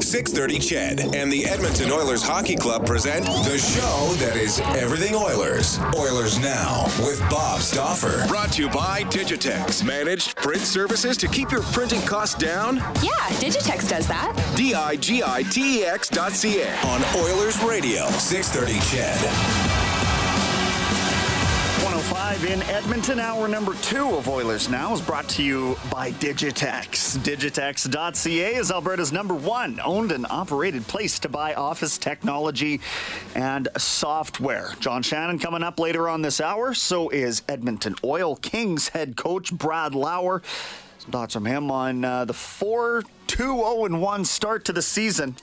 [0.00, 5.78] 630 CHED and the Edmonton Oilers Hockey Club present the show that is everything Oilers.
[5.94, 8.26] Oilers Now with Bob Stauffer.
[8.26, 9.84] Brought to you by Digitex.
[9.84, 12.76] Managed print services to keep your printing costs down?
[13.02, 14.34] Yeah, Digitex does that.
[14.56, 16.74] D I G I T E X dot C A.
[16.86, 19.71] On Oilers Radio, 630 CHED.
[22.42, 23.20] 105 in Edmonton.
[23.20, 27.18] Hour number two of Oilers Now is brought to you by Digitex.
[27.18, 32.80] Digitex.ca is Alberta's number one owned and operated place to buy office technology
[33.34, 34.74] and software.
[34.80, 36.74] John Shannon coming up later on this hour.
[36.74, 40.42] So is Edmonton Oil Kings head coach Brad Lauer.
[40.98, 45.36] Some thoughts from him on uh, the 4 2 0 1 start to the season.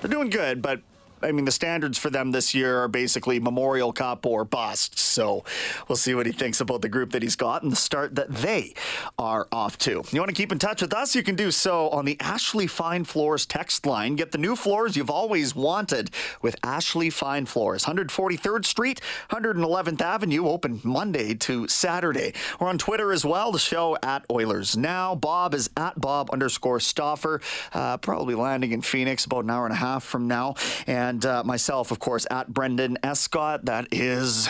[0.00, 0.80] They're doing good, but
[1.22, 4.98] I mean, the standards for them this year are basically Memorial Cup or bust.
[4.98, 5.44] So
[5.88, 8.30] we'll see what he thinks about the group that he's got and the start that
[8.30, 8.74] they
[9.18, 10.02] are off to.
[10.10, 11.14] You want to keep in touch with us?
[11.14, 14.16] You can do so on the Ashley Fine Floors text line.
[14.16, 16.10] Get the new floors you've always wanted
[16.42, 17.84] with Ashley Fine Floors.
[17.84, 19.00] 143rd Street,
[19.30, 22.34] 111th Avenue, open Monday to Saturday.
[22.60, 23.52] We're on Twitter as well.
[23.52, 25.14] The show at Oilers Now.
[25.14, 27.40] Bob is at Bob underscore Stauffer.
[27.72, 30.54] Uh, probably landing in Phoenix about an hour and a half from now.
[30.86, 33.64] And and uh, myself, of course, at Brendan Escott.
[33.64, 34.46] That is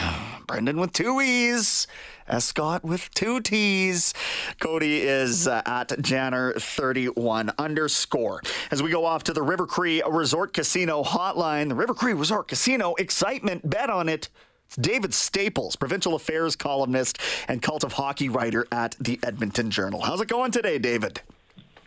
[0.48, 1.86] Brendan with two E's.
[2.26, 4.12] Escott with two T's.
[4.58, 8.42] Cody is uh, at Janner31 underscore.
[8.72, 12.48] As we go off to the River Cree Resort Casino hotline, the River Cree Resort
[12.48, 14.28] Casino, excitement, bet on it.
[14.66, 20.02] It's David Staples, provincial affairs columnist and cult of hockey writer at the Edmonton Journal.
[20.02, 21.22] How's it going today, David?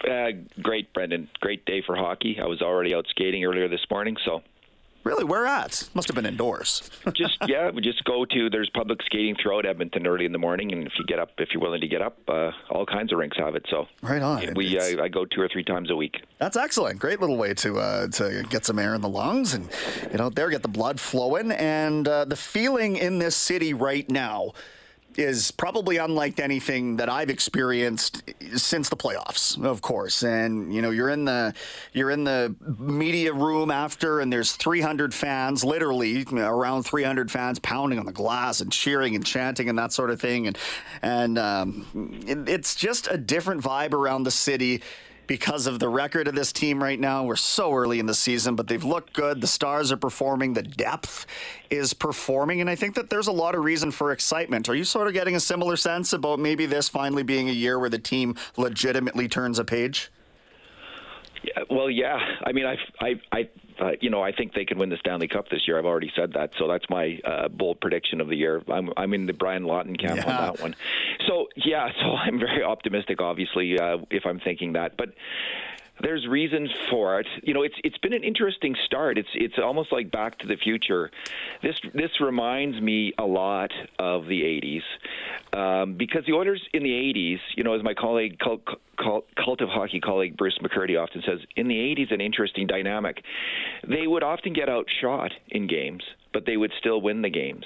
[0.10, 0.32] Uh,
[0.64, 1.30] great, Brendan.
[1.42, 2.40] Great day for hockey.
[2.42, 4.42] I was already out skating earlier this morning, so
[5.04, 5.24] Really?
[5.24, 5.90] Where at?
[5.94, 6.90] Must have been indoors.
[7.14, 8.50] just yeah, we just go to.
[8.50, 11.50] There's public skating throughout Edmonton early in the morning, and if you get up, if
[11.54, 13.66] you're willing to get up, uh, all kinds of rinks have it.
[13.70, 14.54] So right on.
[14.56, 16.22] We uh, I go two or three times a week.
[16.38, 17.00] That's excellent.
[17.00, 19.70] Great little way to uh, to get some air in the lungs and
[20.12, 24.10] get out there, get the blood flowing, and uh, the feeling in this city right
[24.10, 24.54] now
[25.18, 28.24] is probably unlike anything that I've experienced
[28.56, 30.24] since the playoffs, of course.
[30.24, 31.54] And you know, you're in the
[31.94, 38.00] you're in the media room after, and there's 300 fans, literally around 300 fans, pounding
[38.00, 40.48] on the glass and cheering and chanting and that sort of thing.
[40.48, 40.58] And
[41.02, 44.82] and um, it, it's just a different vibe around the city
[45.32, 47.24] because of the record of this team right now.
[47.24, 49.40] We're so early in the season, but they've looked good.
[49.40, 50.52] The stars are performing.
[50.52, 51.26] The depth
[51.70, 52.60] is performing.
[52.60, 54.68] And I think that there's a lot of reason for excitement.
[54.68, 57.80] Are you sort of getting a similar sense about maybe this finally being a year
[57.80, 60.12] where the team legitimately turns a page?
[61.44, 62.20] Yeah, well, yeah.
[62.44, 63.50] I mean, I, I, I,
[63.80, 65.78] uh, you know, I think they can win the Stanley Cup this year.
[65.78, 68.62] I've already said that, so that's my uh, bold prediction of the year.
[68.68, 70.38] I'm, I'm in the Brian Lawton camp yeah.
[70.38, 70.76] on that one.
[71.28, 73.22] So yeah, so I'm very optimistic.
[73.22, 75.10] Obviously, uh, if I'm thinking that, but
[76.02, 77.28] there's reasons for it.
[77.44, 79.18] You know, it's it's been an interesting start.
[79.18, 81.12] It's it's almost like Back to the Future.
[81.62, 86.90] This this reminds me a lot of the '80s um, because the Oilers in the
[86.90, 88.62] '80s, you know, as my colleague cult,
[88.98, 93.24] cult, cult of hockey colleague Bruce McCurdy often says, in the '80s, an interesting dynamic.
[93.88, 96.04] They would often get outshot in games,
[96.34, 97.66] but they would still win the games,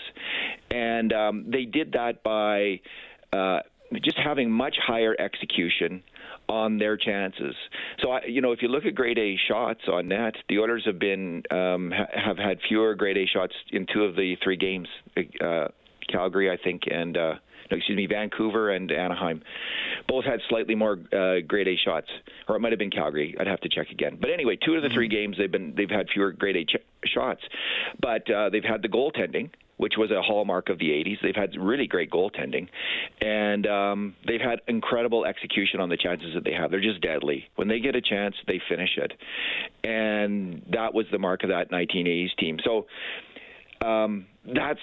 [0.72, 2.82] and um, they did that by.
[3.34, 3.60] Uh,
[4.02, 6.02] just having much higher execution
[6.48, 7.56] on their chances.
[8.02, 10.84] So, I, you know, if you look at grade A shots on net, the Oilers
[10.86, 14.58] have been um, ha- have had fewer grade A shots in two of the three
[14.58, 14.88] games.
[15.42, 15.68] Uh,
[16.08, 17.34] Calgary, I think, and uh,
[17.72, 19.42] no, excuse me, Vancouver and Anaheim,
[20.08, 22.08] both had slightly more uh, grade A shots,
[22.48, 23.36] or it might have been Calgary.
[23.40, 24.18] I'd have to check again.
[24.20, 25.16] But anyway, two of the three mm-hmm.
[25.16, 27.42] games they've been they've had fewer grade A ch- shots,
[28.00, 31.18] but uh, they've had the goaltending which was a hallmark of the 80s.
[31.22, 32.68] They've had really great goaltending,
[33.22, 36.72] and um, they've had incredible execution on the chances that they have.
[36.72, 37.46] They're just deadly.
[37.56, 39.14] When they get a chance, they finish it,
[39.84, 42.58] and that was the mark of that 1980s team.
[42.64, 42.86] So
[43.86, 44.80] um, that's.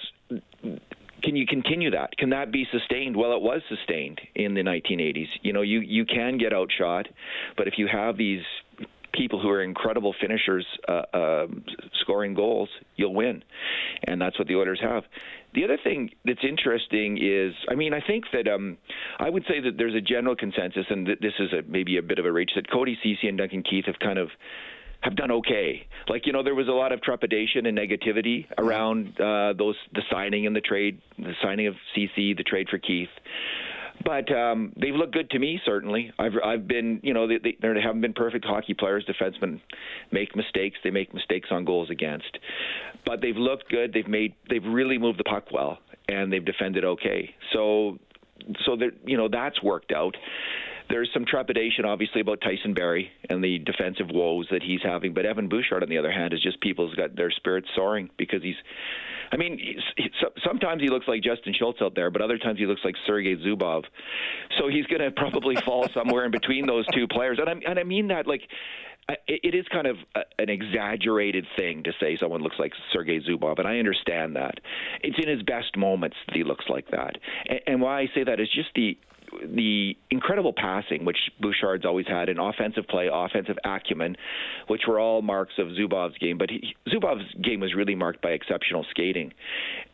[1.22, 2.16] Can you continue that?
[2.18, 3.16] Can that be sustained?
[3.16, 5.28] Well, it was sustained in the 1980s.
[5.42, 7.06] You know, you you can get outshot,
[7.56, 8.42] but if you have these
[9.12, 11.46] people who are incredible finishers uh, uh,
[12.00, 13.42] scoring goals, you'll win.
[14.04, 15.04] And that's what the Oilers have.
[15.54, 18.78] The other thing that's interesting is, I mean, I think that um,
[19.18, 22.02] I would say that there's a general consensus, and th- this is a, maybe a
[22.02, 24.28] bit of a reach, that Cody Ceci and Duncan Keith have kind of
[25.02, 25.86] have done okay.
[26.08, 30.02] Like you know, there was a lot of trepidation and negativity around uh, those the
[30.10, 33.08] signing and the trade, the signing of Ceci, the trade for Keith.
[34.04, 35.60] But um, they've looked good to me.
[35.64, 39.04] Certainly, I've I've been you know they, they, they haven't been perfect hockey players.
[39.04, 39.60] Defensemen
[40.10, 40.76] make mistakes.
[40.84, 42.38] They make mistakes on goals against,
[43.04, 43.92] but they've looked good.
[43.92, 45.78] They've made they've really moved the puck well,
[46.08, 47.34] and they've defended okay.
[47.52, 47.98] So
[48.64, 50.16] so that you know that's worked out.
[50.88, 55.14] There's some trepidation, obviously, about Tyson Barrie and the defensive woes that he's having.
[55.14, 58.42] But Evan Bouchard, on the other hand, is just people's got their spirits soaring because
[58.42, 58.56] he's.
[59.32, 60.10] I mean, he's,
[60.44, 63.36] sometimes he looks like Justin Schultz out there, but other times he looks like Sergei
[63.36, 63.84] Zubov.
[64.58, 67.78] So he's going to probably fall somewhere in between those two players, and I and
[67.78, 68.42] I mean that like
[69.26, 69.96] it is kind of
[70.38, 74.58] an exaggerated thing to say someone looks like Sergei Zubov, and I understand that.
[75.02, 77.16] It's in his best moments that he looks like that.
[77.66, 78.96] And why I say that is just the
[79.44, 84.16] the incredible passing, which Bouchard's always had, in offensive play, offensive acumen,
[84.68, 86.38] which were all marks of Zubov's game.
[86.38, 89.32] But he, Zubov's game was really marked by exceptional skating.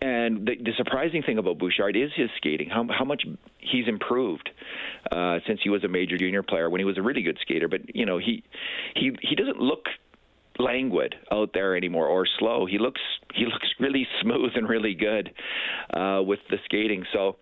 [0.00, 3.24] And the, the surprising thing about Bouchard is his skating, how, how much
[3.58, 4.50] he's improved
[5.10, 7.68] uh, since he was a major junior player when he was a really good skater.
[7.68, 8.42] But, you know, he,
[8.94, 9.86] he, he doesn't look
[10.58, 12.66] languid out there anymore or slow.
[12.66, 13.00] He looks
[13.34, 15.32] he looks really smooth and really good
[15.94, 17.04] uh, with the skating.
[17.12, 17.36] So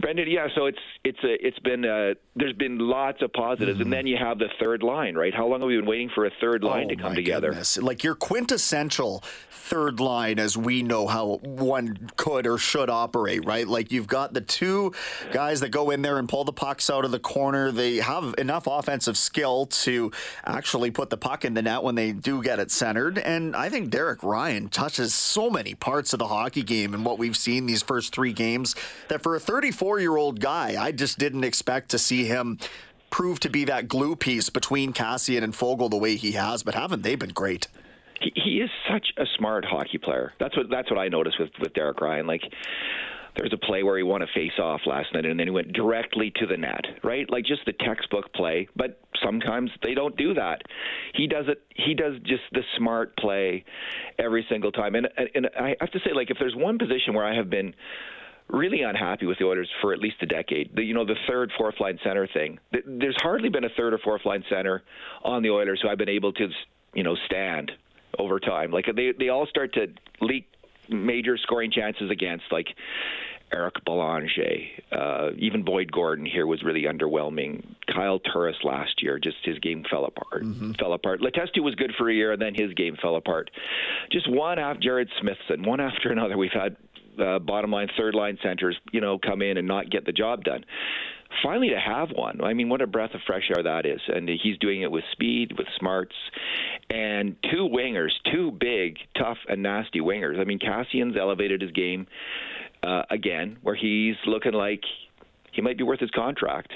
[0.00, 0.48] Brendan, yeah.
[0.54, 3.82] So it's it's a, it's been uh, there's been lots of positives, mm.
[3.82, 5.34] and then you have the third line, right?
[5.34, 7.48] How long have we been waiting for a third line oh, to come together?
[7.48, 7.78] Goodness.
[7.78, 13.66] Like your quintessential third line, as we know how one could or should operate, right?
[13.66, 14.92] Like you've got the two
[15.32, 17.72] guys that go in there and pull the pucks out of the corner.
[17.72, 20.12] They have enough offensive skill to
[20.44, 23.18] actually put the puck in the net when they do get it centered.
[23.18, 27.18] And I think Derek Ryan touches so many parts of the hockey game and what
[27.18, 28.76] we've seen these first three games
[29.08, 30.74] that for a 34 24 year old guy.
[30.82, 32.58] I just didn't expect to see him
[33.10, 36.74] prove to be that glue piece between Kassian and Foegele the way he has, but
[36.74, 37.68] haven't they been great?
[38.20, 40.32] He, is such a smart hockey player.
[40.40, 42.26] That's what that's what I noticed with with Derek Ryan.
[42.26, 42.40] Like
[43.36, 46.32] there's a play where he won a face-off last night, and then he went directly
[46.36, 47.28] to the net, right?
[47.30, 48.66] Like just the textbook play.
[48.74, 50.62] But sometimes they don't do that.
[51.14, 51.62] He does it.
[51.76, 53.64] He does just the smart play
[54.18, 54.94] every single time.
[54.94, 57.74] And and I have to say, like, if there's one position where I have been
[58.48, 60.74] really unhappy with the Oilers for at least a decade.
[60.74, 62.58] The, you know, the third, fourth line center thing.
[62.70, 64.82] There's hardly been a third or fourth line center
[65.22, 66.48] on the Oilers who I've been able to,
[66.94, 67.72] you know, stand
[68.18, 68.70] over time.
[68.70, 69.88] Like they they all start to
[70.20, 70.46] leak
[70.88, 72.68] major scoring chances against like
[73.52, 74.58] Eric Belanger,
[74.90, 77.64] uh, even Boyd Gordon here was really underwhelming.
[77.86, 80.42] Kyle Turris last year, just his game fell apart.
[80.42, 80.72] Mm-hmm.
[80.72, 81.20] Fell apart.
[81.20, 83.50] Letestu was good for a year, and then his game fell apart.
[84.10, 86.36] Just one after Jerred Smithson, one after another.
[86.36, 86.76] We've had
[87.20, 90.44] uh, bottom line, third line centers, you know, come in and not get the job
[90.44, 90.64] done.
[91.42, 94.00] Finally, to have one, I mean, what a breath of fresh air that is.
[94.08, 96.14] And he's doing it with speed, with smarts,
[96.88, 100.38] and two wingers, two big, tough, and nasty wingers.
[100.40, 102.06] I mean, Kassian's elevated his game
[102.82, 104.82] uh, again, where he's looking like
[105.52, 106.72] he might be worth his contract.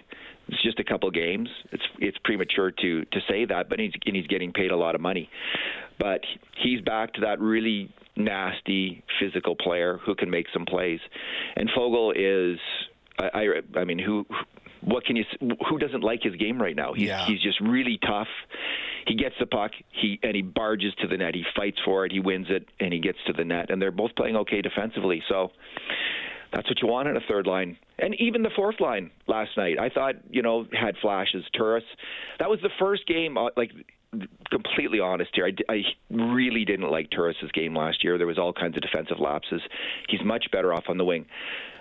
[0.48, 1.48] It's just a couple games.
[1.70, 4.94] It's it's premature to to say that, but he's and he's getting paid a lot
[4.94, 5.31] of money.
[6.00, 6.23] But
[6.61, 11.00] he's back to that really nasty physical player who can make some plays.
[11.56, 12.58] And Foegele is,
[13.19, 14.26] I, I, I mean, who,
[14.81, 15.25] what can you,
[15.69, 16.94] who doesn't like his game right now?
[16.94, 17.26] He's, yeah.
[17.26, 18.29] he's just really tough.
[19.06, 21.35] He gets the puck, he and he barges to the net.
[21.35, 23.70] He fights for it, he wins it, and he gets to the net.
[23.70, 25.23] And they're both playing okay defensively.
[25.29, 25.53] So
[26.53, 27.76] that's what you want in a third line.
[27.99, 31.44] And even the fourth line last night, I thought, you know, had flashes.
[31.56, 31.85] Turris,
[32.38, 33.70] that was the first game, uh, like
[34.50, 38.19] completely honest here, I, I really didn't like Turris's game last year.
[38.19, 39.62] There was all kinds of defensive lapses.
[40.08, 41.26] He's much better off on the wing.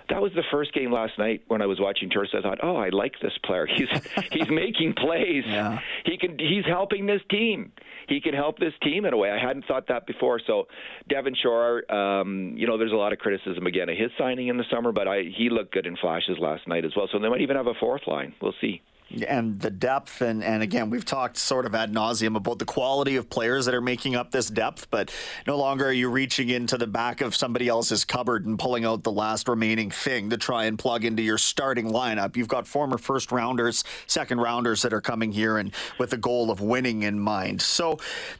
[0.08, 2.30] That was the first game last night when I was watching Turris.
[2.36, 3.66] I thought, oh, I like this player.
[3.66, 3.88] He's
[4.32, 5.44] he's making plays.
[5.46, 5.78] Yeah.
[6.04, 6.36] He can.
[6.36, 7.70] He's helping this team.
[8.08, 9.30] He can help this team in a way.
[9.30, 10.40] I hadn't thought that before.
[10.44, 10.66] So,
[11.08, 14.56] Devin Shore, um, you know, there's a lot of criticism again of his signing in
[14.56, 17.06] the summer, but I he looked good in flashes last night as well.
[17.12, 18.34] So they might even have a fourth line.
[18.42, 18.82] We'll see
[19.26, 23.16] and the depth and, and again we've talked sort of ad nauseum about the quality
[23.16, 25.12] of players that are making up this depth but
[25.46, 29.02] no longer are you reaching into the back of somebody else's cupboard and pulling out
[29.02, 32.36] the last remaining thing to try and plug into your starting lineup.
[32.36, 36.50] You've got former first rounders second rounders that are coming here and with the goal
[36.50, 37.60] of winning in mind.
[37.62, 37.98] So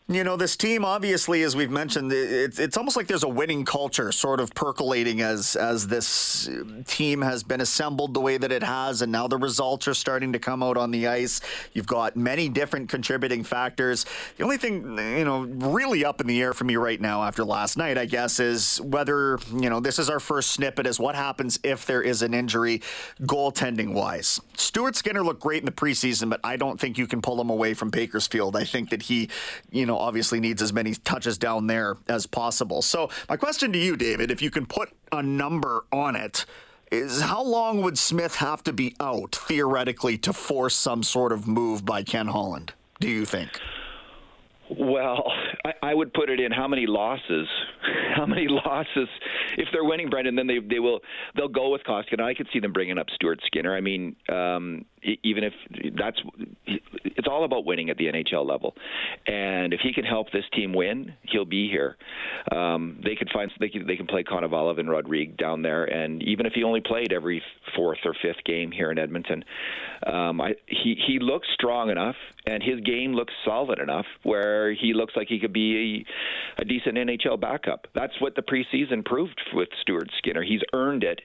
[0.08, 3.64] you know this team obviously as we've mentioned it's, it's almost like there's a winning
[3.64, 6.48] culture sort of percolating as as this
[6.86, 10.32] team has been assembled the way that it has and now the results are starting
[10.32, 11.40] to come come out on the ice.
[11.72, 14.04] You've got many different contributing factors.
[14.36, 17.44] The only thing, you know, really up in the air for me right now after
[17.44, 21.14] last night, I guess, is whether, you know, this is our first snippet is what
[21.14, 22.82] happens if there is an injury
[23.22, 24.40] goaltending wise.
[24.56, 27.50] Stuart Skinner looked great in the preseason, but I don't think you can pull him
[27.50, 28.56] away from Bakersfield.
[28.56, 29.30] I think that he,
[29.70, 32.82] you know, obviously needs as many touches down there as possible.
[32.82, 36.44] So, my question to you, David, if you can put a number on it,
[36.90, 41.46] is how long would Smith have to be out theoretically to force some sort of
[41.46, 42.72] move by Ken Holland?
[42.98, 43.60] Do you think?
[44.68, 45.32] Well,
[45.64, 47.48] I, I would put it in how many losses,
[48.16, 49.08] how many losses.
[49.56, 51.00] If they're winning, Brendan, then they they will
[51.36, 52.20] they'll go with Koskinen.
[52.20, 53.74] I could see them bringing up Stuart Skinner.
[53.74, 54.84] I mean, um,
[55.22, 55.52] even if
[55.98, 56.20] that's
[56.66, 58.74] it's all about winning at the NHL level,
[59.26, 61.96] and if he can help this team win, he'll be here.
[62.52, 66.22] Um, they could find they can they can play Konovalov and Rodrigue down there, and
[66.22, 67.42] even if he only played every
[67.74, 69.44] fourth or fifth game here in Edmonton,
[70.06, 72.16] um, I, he he looks strong enough,
[72.46, 76.04] and his game looks solid enough where he looks like he could be
[76.58, 77.86] a, a decent NHL backup.
[77.94, 80.42] That's what the preseason proved with Stuart Skinner.
[80.42, 81.20] He's earned it,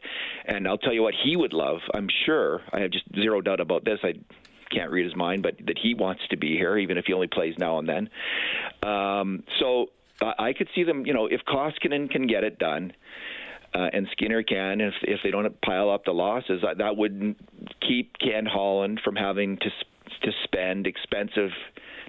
[0.45, 1.79] and I'll tell you what he would love.
[1.93, 4.00] I'm sure I have just zero doubt about this.
[4.03, 4.13] I
[4.72, 7.27] can't read his mind, but that he wants to be here, even if he only
[7.27, 8.10] plays now and then.
[8.84, 9.88] Um, so
[10.22, 11.05] I could see them.
[11.05, 12.93] You know, if Koskinen can get it done.
[13.74, 17.36] Uh, and Skinner can, if if they don't pile up the losses, that, that would
[17.86, 19.69] keep Ken Holland from having to
[20.24, 21.51] to spend expensive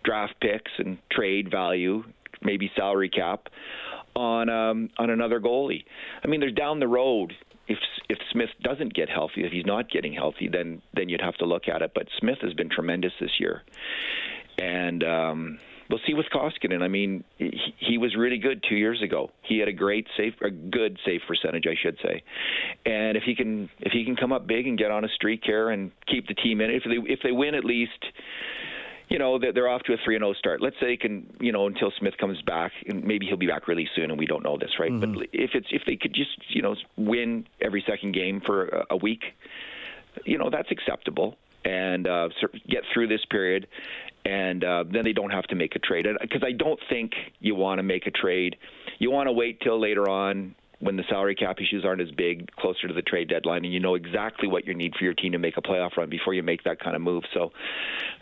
[0.05, 2.05] draft picks and trade value,
[2.43, 3.49] maybe salary cap,
[4.15, 5.85] on um, on another goalie.
[6.25, 7.35] I mean, there's down the road
[7.69, 11.35] if if Smith doesn't get healthy, if he's not getting healthy, then then you'd have
[11.37, 11.93] to look at it.
[11.95, 13.63] But Smith has been tremendous this year,
[14.59, 15.59] and um,
[15.91, 16.83] we'll see with Koskinen.
[16.83, 19.31] I mean, he, he was really good two years ago.
[19.43, 22.23] He had a great save, a good save percentage, I should say.
[22.85, 25.43] And if he can if he can come up big and get on a streak
[25.45, 28.05] here and keep the team in, it, if they if they win at least
[29.09, 30.61] you know they're off to a 3 and 0 start.
[30.61, 33.69] Let's say they can you know until Smith comes back, and maybe he'll be back
[33.69, 34.91] really soon, and we don't know this, right?
[34.91, 35.15] Mm-hmm.
[35.15, 38.97] But if it's if they could just you know win every second game for a,
[38.97, 39.23] week,
[40.25, 42.29] you know that's acceptable, and uh,
[42.69, 43.69] get through this period,
[44.27, 46.07] and uh, then they don't have to make a trade.
[46.21, 48.57] Because I don't think you want to make a trade.
[48.99, 52.51] You want to wait till later on when the salary cap issues aren't as big
[52.57, 55.33] closer to the trade deadline and you know exactly what you need for your team
[55.33, 57.25] to make a playoff run before you make that kind of move.
[57.33, 57.51] So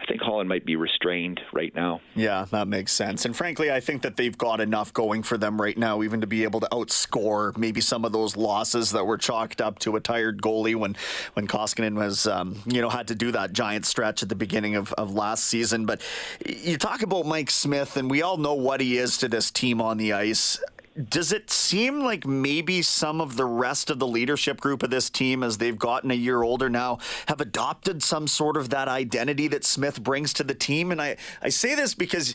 [0.00, 2.00] I think Holland might be restrained right now.
[2.14, 3.24] Yeah, that makes sense.
[3.24, 6.28] And frankly, I think that they've got enough going for them right now, even to
[6.28, 10.00] be able to outscore maybe some of those losses that were chalked up to a
[10.00, 10.94] tired goalie when,
[11.32, 14.76] when Koskinen was, um, you know, had to do that giant stretch at the beginning
[14.76, 15.86] of, of last season.
[15.86, 16.02] But
[16.46, 19.80] you talk about Mike Smith, and we all know what he is to this team
[19.80, 20.60] on the ice
[21.10, 25.10] does it seem like maybe some of the rest of the leadership group of this
[25.10, 29.48] team, as they've gotten a year older now, have adopted some sort of that identity
[29.48, 30.92] that Smith brings to the team?
[30.92, 32.34] And I, I say this because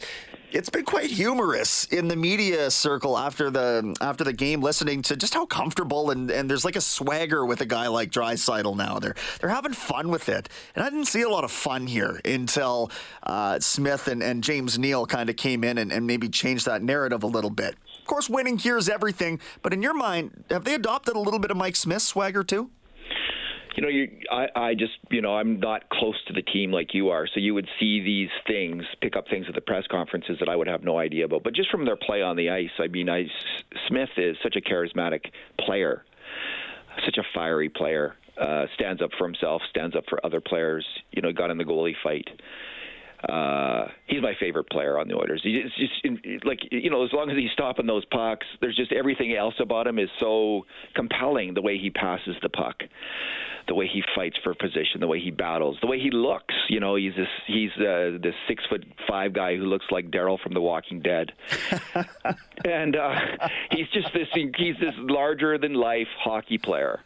[0.52, 5.16] it's been quite humorous in the media circle after the after the game, listening to
[5.16, 9.00] just how comfortable and, and there's like a swagger with a guy like Draisaitl now.
[9.00, 12.20] They're they're having fun with it, and I didn't see a lot of fun here
[12.26, 12.92] until
[13.24, 16.82] uh, Smith and, and James Neal kind of came in and, and maybe changed that
[16.82, 17.76] narrative a little bit
[18.10, 19.40] course, winning here is everything.
[19.62, 22.70] But in your mind, have they adopted a little bit of Mike Smith's swagger too?
[23.76, 26.94] you know, you, I, I just, you know, I'm not close to the team like
[26.94, 30.36] you are, so you would see these things, pick up things at the press conferences
[30.42, 31.44] that I would have no idea about.
[31.44, 33.28] But just from their play on the ice, I mean, I,
[33.88, 35.32] Smith is such a charismatic
[35.66, 36.04] player,
[37.06, 38.16] such a fiery player.
[38.38, 40.86] Uh, stands up for himself, stands up for other players.
[41.12, 42.28] You know, got in the goalie fight
[43.28, 45.42] uh, he's my favorite player on the Oilers.
[45.44, 49.36] He's just like you know, as long as he's stopping those pucks, there's just everything
[49.36, 51.54] else about him is so compelling.
[51.54, 52.84] The way he passes the puck,
[53.68, 56.56] the way he fights for position, the way he battles, the way he looks.
[56.70, 60.40] You know, he's this he's uh, this six foot five guy who looks like Daryl
[60.40, 61.34] from The Walking Dead,
[62.66, 63.20] and uh,
[63.72, 67.02] he's just this he's this larger than life hockey player,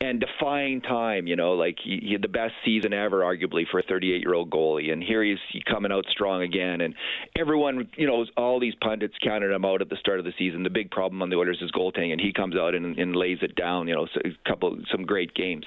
[0.00, 1.26] and defying time.
[1.26, 4.34] You know, like he, he had the best season ever, arguably for a 38 year
[4.34, 6.80] old goalie, and here he's he coming out strong again.
[6.80, 6.94] And
[7.36, 10.62] everyone, you know, all these pundits counted him out at the start of the season.
[10.62, 13.38] The big problem on the Oilers is goaltending, and he comes out and, and lays
[13.42, 13.88] it down.
[13.88, 15.64] You know, so a couple some great games.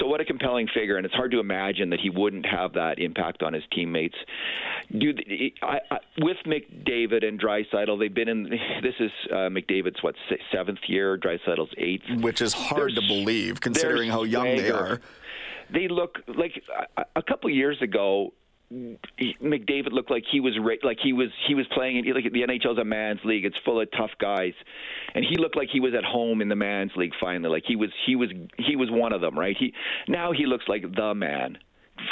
[0.00, 2.98] So what a compelling figure, and it's hard to imagine that he wouldn't have that
[2.98, 4.16] impact on his teammates.
[4.90, 5.12] Do
[5.62, 8.50] I, I, with McDavid and Draisaitl, they've been in.
[8.82, 10.14] This is uh, McDavid's what
[10.52, 15.00] seventh year, Draisaitl's eighth, which is hard to believe considering how young they are.
[15.72, 16.62] They look like
[16.96, 18.32] a, a couple years ago
[18.72, 22.78] McDavid looked like he was like he was he was playing in like the NHL's
[22.78, 23.44] a man's league.
[23.44, 24.54] It's full of tough guys,
[25.14, 27.50] and he looked like he was at home in the man's league finally.
[27.50, 29.56] Like he was he was he was one of them, right?
[29.58, 29.74] He
[30.08, 31.58] now he looks like the man.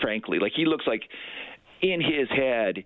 [0.02, 1.02] Frankly, like he looks like
[1.80, 2.84] in his head,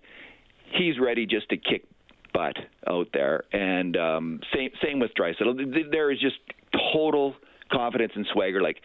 [0.71, 1.85] he's ready just to kick
[2.33, 2.55] butt
[2.87, 3.43] out there.
[3.51, 5.91] And um, same same with Draisaitl.
[5.91, 6.37] There is just
[6.93, 7.35] total
[7.71, 8.61] confidence and swagger.
[8.61, 8.81] Like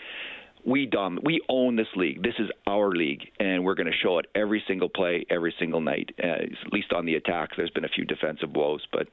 [0.64, 2.22] we dom we own this league.
[2.22, 5.80] This is our league, and we're going to show it every single play, every single
[5.80, 6.10] night.
[6.22, 9.08] Uh, at least on the attack, there's been a few defensive woes, but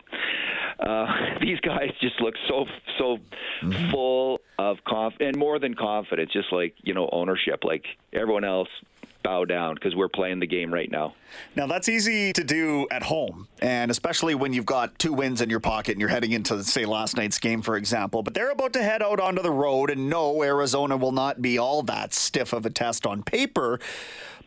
[0.79, 1.07] uh,
[1.41, 2.65] these guys just look so
[2.97, 3.17] so
[3.61, 3.91] mm-hmm.
[3.91, 7.63] full of conf and more than confidence, just like you know ownership.
[7.63, 8.69] Like everyone else,
[9.27, 11.13] bow down because we're playing the game right now.
[11.53, 15.49] Now, that's easy to do at home, and especially when you've got two wins in
[15.49, 18.23] your pocket and you're heading into, say, last night's game, for example.
[18.23, 21.57] But they're about to head out onto the road, and no, Arizona will not be
[21.57, 23.81] all that stiff of a test on paper.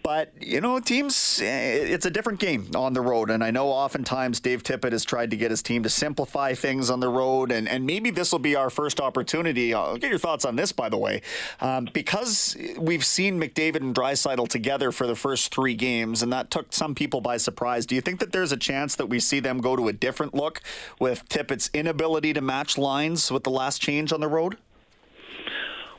[0.03, 3.31] But, you know, teams, eh, it's a different game on the road.
[3.31, 6.91] And I know oftentimes Dave Tippett has tried to get his team to simplify things
[6.91, 7.53] on the road.
[7.53, 9.75] And, and maybe this will be our first opportunity.
[9.75, 11.23] I'll get your thoughts on this, by the way.
[11.61, 16.51] Um, because we've seen McDavid and Draisaitl together for the first three games, and that
[16.51, 17.87] took some people by surprise.
[17.87, 20.35] Do you think that there's a chance that we see them go to a different
[20.35, 20.61] look
[20.99, 24.57] with Tippett's inability to match lines with the last change on the road?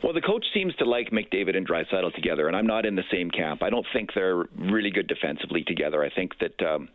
[0.03, 3.03] Well, the coach seems to like McDavid and Draisaitl together, and I'm not in the
[3.12, 3.62] same camp.
[3.62, 6.03] I don't think they're really good defensively together.
[6.03, 6.89] I think that um,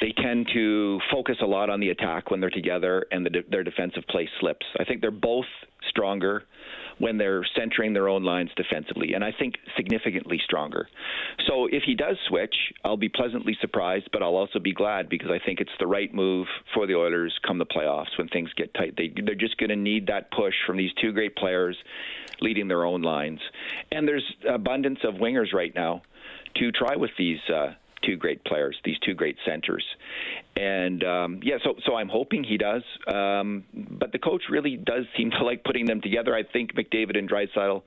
[0.00, 3.50] they tend to focus a lot on the attack when they're together, and the de-
[3.50, 4.64] their defensive play slips.
[4.78, 5.46] I think they're both
[5.88, 6.44] stronger
[6.98, 10.88] when they're centering their own lines defensively, and I think significantly stronger.
[11.46, 15.30] So if he does switch, I'll be pleasantly surprised, but I'll also be glad because
[15.30, 18.72] I think it's the right move for the Oilers come the playoffs when things get
[18.74, 18.94] tight.
[18.96, 21.76] They, they're just going to need that push from these two great players
[22.40, 23.40] leading their own lines.
[23.92, 26.02] And there's abundance of wingers right now
[26.56, 27.38] to try with these.
[27.52, 27.74] Uh,
[28.04, 29.84] two great players, these two great centers,
[30.56, 32.82] and um, yeah, so so I'm hoping he does.
[33.12, 36.34] Um, but the coach really does seem to like putting them together.
[36.34, 37.82] I think McDavid and Draisaitl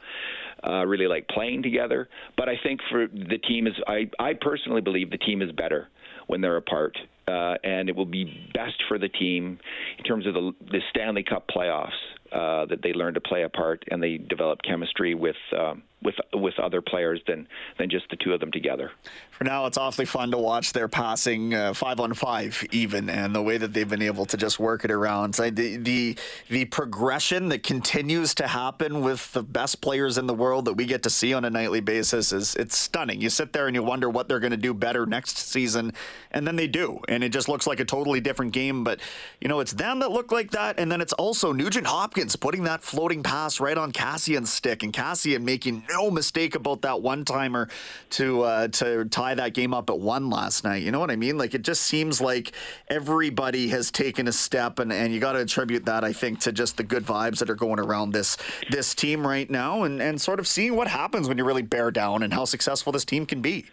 [0.68, 2.10] uh, really like playing together.
[2.36, 5.88] But I think for the team is I I personally believe the team is better
[6.28, 6.98] when they're apart,
[7.28, 9.60] uh, and it will be best for the team
[9.98, 11.92] in terms of the, the Stanley Cup playoffs
[12.32, 16.60] uh, that they learn to play apart and they develop chemistry with um, with with
[16.60, 17.48] other players than
[17.80, 18.92] than just the two of them together.
[19.32, 23.36] For now, it's awfully fun to watch their passing uh, five on five, even, and
[23.36, 25.34] the way that they've been able to just work it around.
[25.34, 26.18] So the the
[26.50, 30.86] the progression that continues to happen with the best players in the world that we
[30.86, 33.22] get to see on a nightly basis is it's stunning.
[33.22, 35.94] You sit there and you wonder what they're going to do better next season,
[36.32, 38.84] and then they do, and it just looks like a totally different game.
[38.84, 39.00] But
[39.42, 42.64] you know, it's them that look like that, and then it's also Nugent Hopkins putting
[42.66, 47.26] that floating pass right on Kassian's stick, and Cassian making no mistake about that one
[47.26, 47.70] timer
[48.12, 50.84] to uh, to tie that game up at one last night.
[50.84, 51.38] You know what I mean?
[51.38, 52.47] Like it just seems like
[52.88, 56.52] everybody has taken a step, and, and you got to attribute that I think to
[56.52, 58.38] just the good vibes that are going around this
[58.70, 61.92] this team right now, and and sort of seeing what happens when you really bear
[61.92, 63.66] down and how successful this team can be.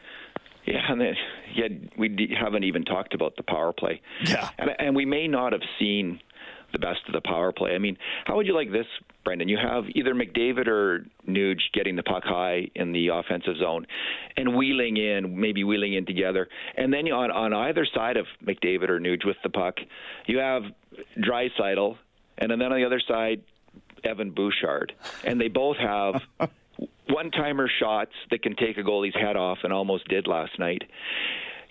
[0.67, 1.15] Yeah, and then,
[1.55, 4.01] yeah, we haven't even talked about the power play.
[4.25, 6.21] Yeah, and, and we may not have seen
[6.75, 7.75] the best of the power play.
[7.75, 8.87] I mean, how would you like this,
[9.25, 9.49] Brendan?
[9.49, 13.87] You have either McDavid or Nuge getting the puck high in the offensive zone
[14.37, 16.49] and wheeling in, maybe wheeling in together.
[16.77, 19.77] And then on, on either side of McDavid or Nuge with the puck,
[20.27, 20.65] you have
[22.37, 23.43] and and then on the other side,
[24.03, 24.93] Evan Bouchard.
[25.25, 26.21] And they both have
[27.09, 30.83] one timer shots that can take a goalie's head off and almost did last night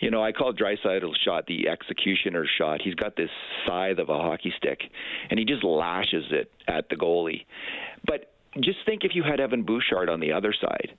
[0.03, 2.81] you know, I call Draisaitl's shot the executioner shot.
[2.83, 3.29] He's got this
[3.65, 4.81] scythe of a hockey stick,
[5.29, 7.45] and he just lashes it at the goalie.
[8.05, 10.91] But just think if you had Evan Bouchard on the other side,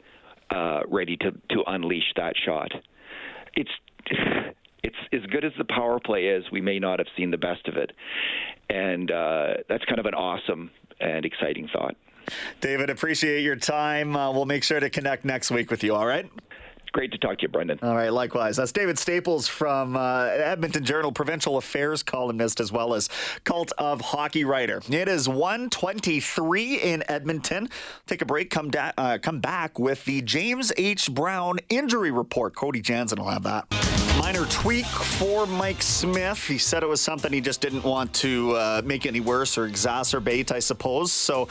[0.51, 2.73] uh, ready to to unleash that shot.
[3.55, 3.71] It's
[4.83, 6.45] it's as good as the power play is.
[6.51, 7.93] We may not have seen the best of it,
[8.71, 11.95] and uh, that's kind of an awesome and exciting thought.
[12.63, 14.17] David, appreciate your time.
[14.17, 15.95] Uh, we'll make sure to connect next week with you.
[15.95, 16.31] All right.
[16.95, 17.77] Great to talk to you, Brendan.
[17.83, 18.57] All right, likewise.
[18.57, 23.09] That's David Staples from uh, Edmonton Journal, provincial affairs columnist, as well as
[23.43, 24.81] cult of hockey writer.
[24.89, 27.69] It is 123 in Edmonton.
[28.07, 31.13] Take a break, come, da- uh, come back with the James H.
[31.13, 32.55] Brown injury report.
[32.55, 33.67] Cody Jansen will have that.
[34.17, 36.47] Minor tweak for Mike Smith.
[36.47, 39.69] He said it was something he just didn't want to uh, make any worse or
[39.69, 41.11] exacerbate, I suppose.
[41.11, 41.49] So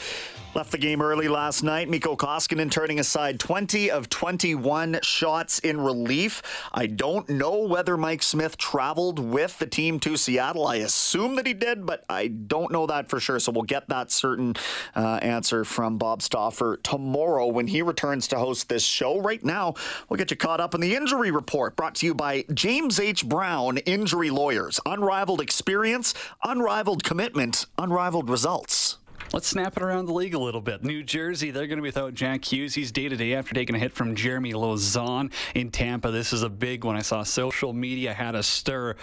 [0.54, 1.88] Left the game early last night.
[1.88, 6.42] Mikko Koskinen turning aside 20 of 21 shots in relief.
[6.72, 10.64] I don't know whether Mike Smith traveled with the team to Seattle.
[10.64, 13.40] I assume that he did, but I don't know that for sure.
[13.40, 14.54] So we'll get that certain
[14.94, 19.20] uh, answer from Bob Stauffer tomorrow when he returns to host this show.
[19.20, 19.74] Right now,
[20.08, 23.28] we'll get you caught up in the injury report brought to you by James H.
[23.28, 24.78] Brown Injury Lawyers.
[24.86, 26.14] Unrivaled experience,
[26.44, 28.83] unrivaled commitment, unrivaled results.
[29.32, 30.84] Let's snap it around the league a little bit.
[30.84, 32.74] New Jersey, they're going to be without Jack Hughes.
[32.74, 36.10] He's day to day after taking a hit from Jeremy Lauzon in Tampa.
[36.10, 36.96] This is a big one.
[36.96, 38.96] I saw social media had a stir.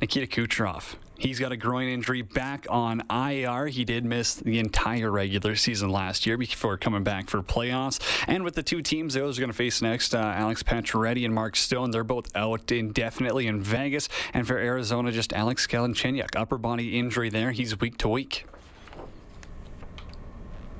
[0.00, 0.96] Nikita Kucherov.
[1.16, 3.68] He's got a groin injury back on IR.
[3.68, 8.00] He did miss the entire regular season last year before coming back for playoffs.
[8.26, 11.32] And with the two teams those are going to face next, uh, Alex Pacioretty and
[11.32, 14.08] Mark Stone, they're both out indefinitely in Vegas.
[14.32, 17.52] And for Arizona, just Alex Galchenyuk, upper body injury there.
[17.52, 18.46] He's week to week.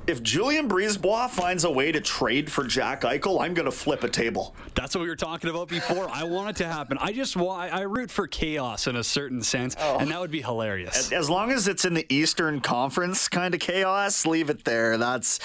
[0.07, 4.03] If Julien BriseBois finds a way to trade for Jack Eichel, I'm going to flip
[4.03, 4.55] a table.
[4.75, 6.07] That's what we were talking about before.
[6.11, 6.99] I want it to happen.
[7.01, 9.97] I just want, I root for chaos in a certain sense, oh.
[9.97, 11.11] and that would be hilarious.
[11.11, 14.99] As long as it's in the Eastern Conference kind of chaos, leave it there.
[14.99, 15.39] That's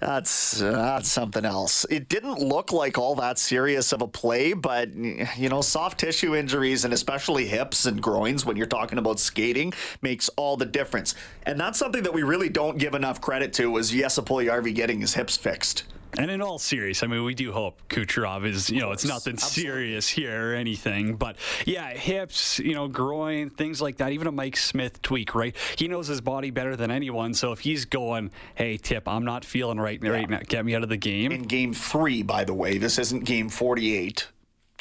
[0.00, 1.84] that's that's something else.
[1.90, 6.34] It didn't look like all that serious of a play, but you know, soft tissue
[6.34, 11.14] injuries and especially hips and groins when you're talking about skating makes all the difference.
[11.42, 15.00] And that's something that we really don't give enough credit to was Jesse Puljujarvi getting
[15.00, 15.84] his hips fixed.
[16.16, 19.34] And in all serious, I mean, we do hope Kucherov is, you know, it's nothing
[19.34, 19.70] Absolutely.
[19.70, 21.16] serious here or anything.
[21.16, 24.12] But yeah, hips, you know, groin, things like that.
[24.12, 25.54] Even a Mike Smith tweak, right?
[25.76, 27.34] He knows his body better than anyone.
[27.34, 30.10] So if he's going, hey, Tip, I'm not feeling right, yeah.
[30.10, 31.30] right now, get me out of the game.
[31.30, 34.28] In game three, by the way, this isn't game 48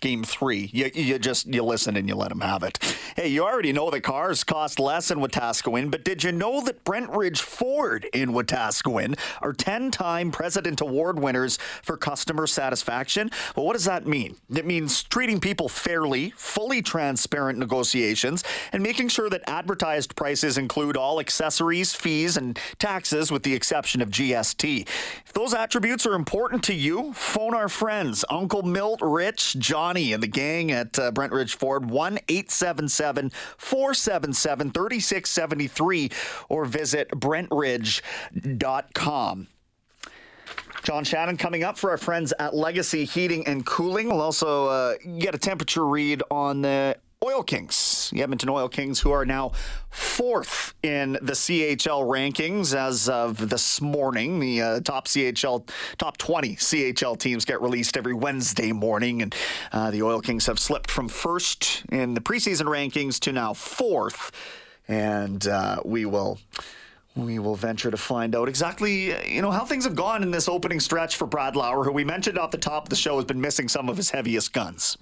[0.01, 0.69] game three.
[0.73, 2.77] You, you just you listen and you let them have it.
[3.15, 6.83] Hey, you already know the cars cost less in Wetaskiwin, but did you know that
[6.83, 13.31] Brentridge Ford in Wetaskiwin are 10-time President Award winners for customer satisfaction?
[13.55, 14.35] Well, what does that mean?
[14.53, 20.97] It means treating people fairly, fully transparent negotiations, and making sure that advertised prices include
[20.97, 24.81] all accessories, fees, and taxes with the exception of GST.
[25.25, 30.21] If those attributes are important to you, phone our friends, Uncle Milt, Rich, John And
[30.21, 36.11] the gang at uh, Brentridge Ford, 1 877 477 3673,
[36.49, 39.47] or visit brentridge.com.
[40.83, 44.07] John Shannon coming up for our friends at Legacy Heating and Cooling.
[44.07, 48.99] We'll also uh, get a temperature read on the Oil Kings, the Edmonton Oil Kings,
[48.99, 49.51] who are now
[49.89, 54.39] fourth in the CHL rankings as of this morning.
[54.39, 59.35] The uh, top CHL, top 20 CHL teams get released every Wednesday morning, and
[59.71, 64.31] uh, the Oil Kings have slipped from first in the preseason rankings to now fourth.
[64.87, 66.39] And uh, we will
[67.15, 70.47] we will venture to find out exactly, you know, how things have gone in this
[70.47, 73.25] opening stretch for Brad Lauer, who we mentioned off the top of the show has
[73.25, 74.99] been missing some of his heaviest guns.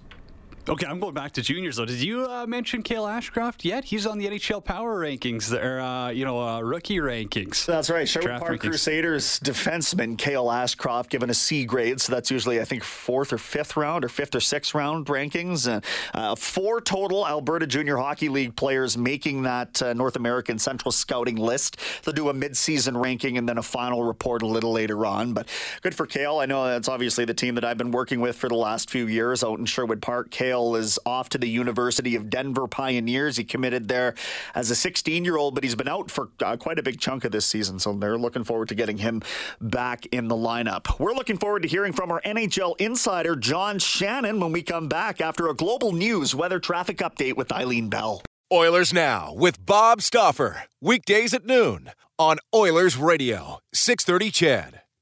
[0.68, 1.86] Okay, I'm going back to juniors though.
[1.86, 3.86] Did you uh, mention Cale Ashcroft yet?
[3.86, 7.68] He's on the NHL Power Rankings, or uh, you know, uh, rookie rankings.
[7.68, 8.10] That's right.
[8.10, 8.70] Sherwood Park rankings.
[8.70, 13.38] Crusaders defenseman Cale Ashcroft given a C grade, so that's usually I think fourth or
[13.38, 15.84] fifth round or fifth or sixth round rankings.
[16.16, 21.36] Uh, four total Alberta Junior Hockey League players making that uh, North American Central Scouting
[21.36, 21.78] list.
[22.04, 25.34] They'll do a midseason ranking and then a final report a little later on.
[25.34, 25.48] But
[25.84, 26.40] good for Cale.
[26.40, 29.06] I know that's obviously the team that I've been working with for the last few
[29.06, 30.32] years out in Sherwood Park.
[30.56, 33.36] Cale is off to the University of Denver Pioneers.
[33.36, 34.16] He committed there
[34.54, 37.26] as a 16 year old, but he's been out for uh, quite a big chunk
[37.26, 37.78] of this season.
[37.78, 39.22] So they're looking forward to getting him
[39.60, 40.98] back in the lineup.
[40.98, 45.20] We're looking forward to hearing from our NHL insider, John Shannon, when we come back
[45.20, 48.22] after a global news weather traffic update with Eileen Bell.
[48.52, 50.64] Oilers Now with Bob Stauffer.
[50.80, 54.85] Weekdays at noon on Oilers Radio, 630 CHED.